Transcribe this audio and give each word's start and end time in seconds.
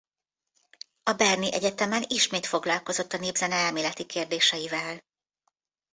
A 1.03 1.13
berni 1.13 1.53
egyetemen 1.53 2.03
ismét 2.07 2.45
foglalkozott 2.45 3.13
a 3.13 3.17
népzene 3.17 3.55
elméleti 3.55 4.05
kérdéseivel. 4.05 5.01